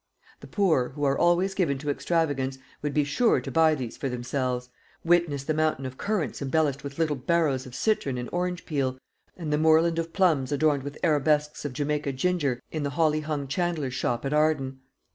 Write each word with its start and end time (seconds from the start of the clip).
The 0.39 0.47
poor, 0.47 0.89
who 0.95 1.03
are 1.03 1.15
always 1.15 1.53
given 1.53 1.77
to 1.77 1.91
extravagance, 1.91 2.57
would 2.81 2.91
be 2.91 3.03
sure 3.03 3.39
to 3.39 3.51
buy 3.51 3.75
these 3.75 3.97
for 3.97 4.09
themselves: 4.09 4.67
witness 5.05 5.43
the 5.43 5.53
mountain 5.53 5.85
of 5.85 5.95
currants 5.99 6.41
embellished 6.41 6.83
with 6.83 6.97
little 6.97 7.15
barrows 7.15 7.67
of 7.67 7.75
citron 7.75 8.17
and 8.17 8.27
orange 8.33 8.65
peel, 8.65 8.97
and 9.37 9.53
the 9.53 9.59
moorland 9.59 9.99
of 9.99 10.11
plums 10.11 10.51
adorned 10.51 10.81
with 10.81 10.97
arabesques 11.03 11.65
of 11.65 11.73
Jamaica 11.73 12.13
ginger 12.13 12.59
in 12.71 12.81
the 12.81 12.89
holly 12.89 13.19
hung 13.19 13.47
chandler's 13.47 13.93
shop 13.93 14.25
at 14.25 14.33
Arden. 14.33 14.79